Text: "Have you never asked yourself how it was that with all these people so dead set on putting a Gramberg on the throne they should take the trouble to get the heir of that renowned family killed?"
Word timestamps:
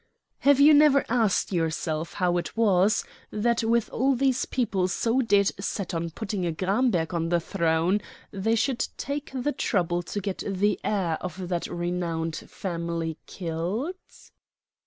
"Have 0.39 0.59
you 0.59 0.73
never 0.73 1.05
asked 1.09 1.51
yourself 1.51 2.15
how 2.15 2.37
it 2.37 2.57
was 2.57 3.05
that 3.29 3.63
with 3.63 3.87
all 3.91 4.15
these 4.15 4.45
people 4.45 4.87
so 4.87 5.21
dead 5.21 5.51
set 5.63 5.93
on 5.93 6.09
putting 6.09 6.43
a 6.43 6.51
Gramberg 6.51 7.13
on 7.13 7.29
the 7.29 7.39
throne 7.39 8.01
they 8.31 8.55
should 8.55 8.87
take 8.97 9.29
the 9.31 9.51
trouble 9.51 10.01
to 10.01 10.19
get 10.19 10.39
the 10.47 10.79
heir 10.83 11.19
of 11.21 11.49
that 11.49 11.67
renowned 11.67 12.35
family 12.37 13.19
killed?" 13.27 13.93